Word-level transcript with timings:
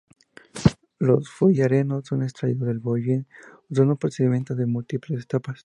Los 0.97 1.29
fullerenos 1.29 2.05
son 2.07 2.23
extraídos 2.23 2.67
del 2.67 2.81
hollín 2.83 3.27
usando 3.69 3.91
un 3.93 3.99
procedimiento 3.99 4.55
de 4.55 4.65
múltiples 4.65 5.25
etapas. 5.25 5.59